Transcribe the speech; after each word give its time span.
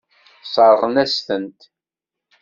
Sseṛɣen-as-tent. 0.45 1.59